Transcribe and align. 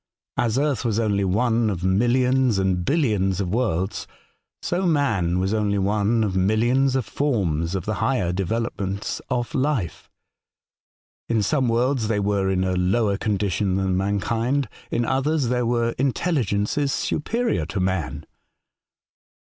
As 0.35 0.57
earth 0.57 0.83
was 0.83 0.99
only 0.99 1.23
one 1.23 1.69
of 1.69 1.81
milHons 1.81 2.57
and 2.57 2.83
billions 2.83 3.39
of 3.39 3.53
worlds, 3.53 4.07
so 4.63 4.87
man 4.87 5.37
was 5.37 5.53
only 5.53 5.77
one 5.77 6.23
of 6.23 6.35
millions 6.35 6.95
of 6.95 7.05
forms 7.05 7.75
of 7.75 7.85
the 7.85 7.93
higher 8.01 8.33
developments 8.33 9.21
of 9.29 9.53
life. 9.53 10.09
In 11.29 11.43
some 11.43 11.67
worlds 11.69 12.07
they 12.07 12.19
were 12.19 12.49
in 12.49 12.63
a 12.63 12.73
lower 12.75 13.15
condition 13.15 13.75
than 13.75 13.95
mankind, 13.95 14.67
in 14.89 15.05
others 15.05 15.49
there 15.49 15.67
were 15.67 15.91
intelligences 15.99 16.91
superior 16.91 17.67
to 17.67 17.79
man. 17.79 18.25